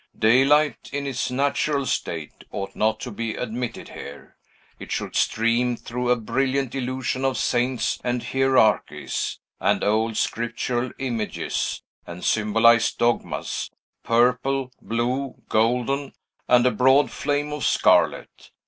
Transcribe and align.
Daylight, 0.17 0.89
in 0.91 1.05
its 1.05 1.29
natural 1.29 1.85
state, 1.85 2.43
ought 2.49 2.75
not 2.75 2.99
to 3.01 3.11
be 3.11 3.35
admitted 3.35 3.89
here. 3.89 4.35
It 4.79 4.91
should 4.91 5.15
stream 5.15 5.75
through 5.75 6.09
a 6.09 6.15
brilliant 6.15 6.73
illusion 6.73 7.23
of 7.23 7.37
saints 7.37 7.99
and 8.03 8.23
hierarchies, 8.23 9.37
and 9.59 9.83
old 9.83 10.17
scriptural 10.17 10.91
images, 10.97 11.83
and 12.07 12.25
symbolized 12.25 12.97
dogmas, 12.97 13.69
purple, 14.01 14.71
blue, 14.81 15.35
golden, 15.49 16.13
and 16.47 16.65
a 16.65 16.71
broad 16.71 17.11
flame 17.11 17.53
of 17.53 17.63
scarlet. 17.63 18.49